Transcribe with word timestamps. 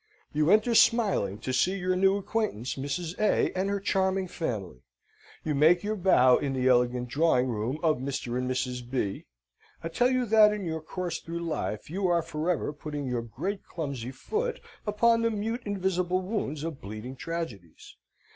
You 0.33 0.49
enter 0.49 0.73
smiling 0.73 1.37
to 1.41 1.53
see 1.53 1.75
your 1.77 1.95
new 1.95 2.17
acquaintance, 2.17 2.73
Mrs. 2.73 3.15
A. 3.19 3.55
and 3.55 3.69
her 3.69 3.79
charming 3.79 4.27
family. 4.27 4.81
You 5.43 5.53
make 5.53 5.83
your 5.83 5.95
bow 5.95 6.37
in 6.39 6.53
the 6.53 6.67
elegant 6.67 7.07
drawing 7.07 7.45
room 7.49 7.77
of 7.83 7.99
Mr. 7.99 8.35
and 8.35 8.49
Mrs. 8.49 8.81
B.? 8.89 9.25
I 9.83 9.89
tell 9.89 10.09
you 10.09 10.25
that 10.25 10.51
in 10.53 10.65
your 10.65 10.81
course 10.81 11.19
through 11.19 11.41
life 11.41 11.87
you 11.91 12.07
are 12.07 12.23
for 12.23 12.49
ever 12.49 12.73
putting 12.73 13.05
your 13.05 13.21
great 13.21 13.63
clumsy 13.63 14.09
foot 14.09 14.59
upon 14.87 15.21
the 15.21 15.29
mute 15.29 15.61
invisible 15.65 16.21
wounds 16.23 16.63
of 16.63 16.81
bleeding 16.81 17.15
tragedies. 17.15 17.95